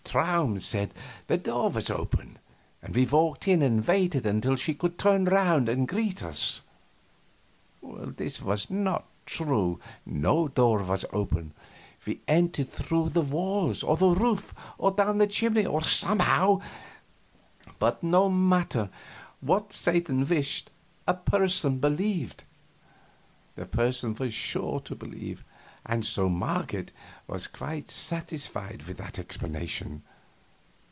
[0.11, 0.93] Traum said
[1.27, 2.37] the door was open,
[2.81, 6.59] and we walked in and waited until she should turn around and greet us.
[7.87, 11.53] This was not true; no door was open;
[12.05, 16.59] we entered through the walls or the roof or down the chimney, or somehow;
[17.79, 18.89] but no matter,
[19.39, 20.69] what Satan wished
[21.07, 22.35] a person to believe,
[23.55, 25.45] the person was sure to believe,
[25.83, 26.91] and so Marget
[27.25, 30.03] was quite satisfied with that explanation.